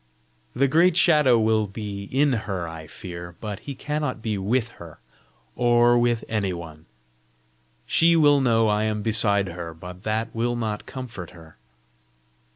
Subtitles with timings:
[0.55, 4.97] "The great Shadow will be in her, I fear, but he cannot be WITH her,
[5.55, 6.87] or with any one.
[7.85, 11.57] She will know I am beside her, but that will not comfort her."